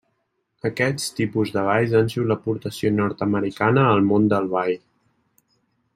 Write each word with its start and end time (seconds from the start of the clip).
Aquests 0.69 1.03
tipus 1.19 1.51
de 1.57 1.65
balls 1.67 1.93
han 1.99 2.09
sigut 2.13 2.27
l'aportació 2.31 2.93
nord-americana 2.97 3.87
al 3.91 4.05
món 4.11 4.29
del 4.35 4.51
ball. 4.55 4.77